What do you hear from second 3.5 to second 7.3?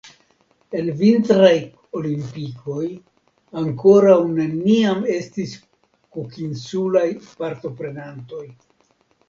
ankoraŭ neniam estis kukinsulaj